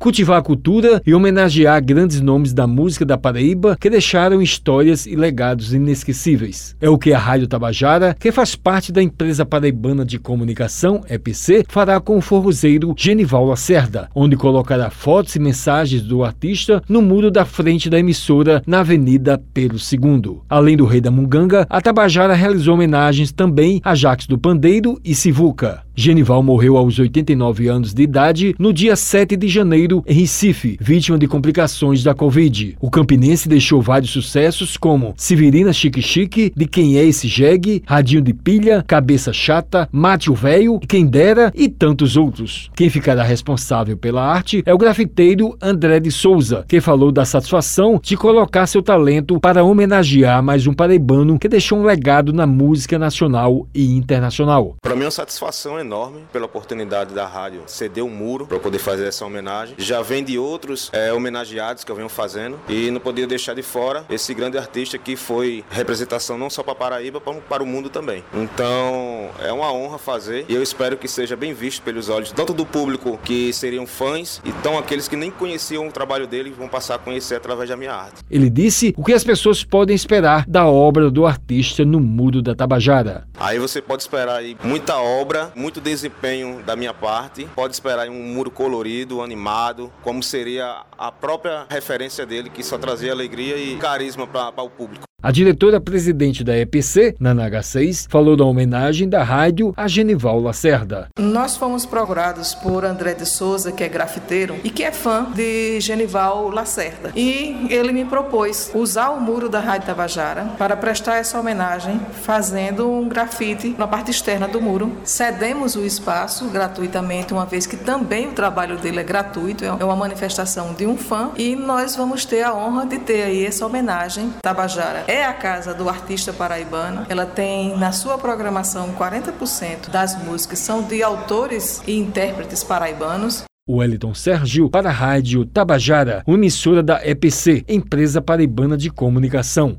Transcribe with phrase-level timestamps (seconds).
[0.00, 5.16] cultivar a cultura e homenagear grandes nomes da música da Paraíba que deixaram histórias e
[5.16, 6.76] legados inesquecíveis.
[6.80, 11.64] É o que a Rádio Tabajara, que faz parte da empresa paraibana de comunicação, EPC,
[11.68, 17.28] fará com o forrozeiro Genival Lacerda, onde colocará fotos e mensagens do artista no muro
[17.28, 20.42] da frente da emissora na Avenida Pelo II.
[20.48, 25.12] Além do Rei da Munganga, a Tabajara realizou homenagens também a Jacques do Pandeiro e
[25.12, 25.87] Sivuca.
[26.00, 31.18] Genival morreu aos 89 anos de idade no dia 7 de janeiro em Recife, vítima
[31.18, 32.76] de complicações da Covid.
[32.80, 38.22] O campinense deixou vários sucessos como Severina Chique Chique, De Quem É Esse Jegue, Radinho
[38.22, 42.70] de Pilha, Cabeça Chata, Mate o Véio, Quem Dera e tantos outros.
[42.76, 47.98] Quem ficará responsável pela arte é o grafiteiro André de Souza, que falou da satisfação
[48.00, 53.00] de colocar seu talento para homenagear mais um paraibano que deixou um legado na música
[53.00, 54.76] nacional e internacional.
[54.80, 58.58] Para mim é uma satisfação enorme enorme pela oportunidade da rádio ceder um muro para
[58.58, 59.74] poder fazer essa homenagem.
[59.78, 63.62] Já vem de outros é, homenageados que eu venho fazendo e não podia deixar de
[63.62, 67.88] fora esse grande artista que foi representação não só para Paraíba, como para o mundo
[67.88, 68.22] também.
[68.34, 72.52] Então é uma honra fazer e eu espero que seja bem visto pelos olhos tanto
[72.52, 76.68] do público que seriam fãs e tão aqueles que nem conheciam o trabalho dele vão
[76.68, 78.22] passar a conhecer através da minha arte.
[78.30, 82.54] Ele disse o que as pessoas podem esperar da obra do artista no Muro da
[82.54, 83.26] Tabajara.
[83.40, 87.46] Aí você pode esperar aí muita obra, muito desempenho da minha parte.
[87.54, 93.12] Pode esperar um muro colorido, animado, como seria a própria referência dele, que só trazia
[93.12, 95.07] alegria e carisma para o público.
[95.20, 101.08] A diretora-presidente da EPC, Nana H6, falou da homenagem da rádio a Genival Lacerda.
[101.18, 105.80] Nós fomos procurados por André de Souza, que é grafiteiro e que é fã de
[105.80, 107.10] Genival Lacerda.
[107.16, 112.88] E ele me propôs usar o muro da Rádio Tabajara para prestar essa homenagem, fazendo
[112.88, 114.98] um grafite na parte externa do muro.
[115.02, 119.96] Cedemos o espaço gratuitamente, uma vez que também o trabalho dele é gratuito, é uma
[119.96, 124.32] manifestação de um fã, e nós vamos ter a honra de ter aí essa homenagem
[124.40, 127.06] Tabajara é a casa do artista paraibano.
[127.08, 133.44] Ela tem na sua programação 40% das músicas são de autores e intérpretes paraibanos.
[133.68, 139.78] Wellington Sergio para a Rádio Tabajara, emissora da EPC, Empresa Paraibana de Comunicação.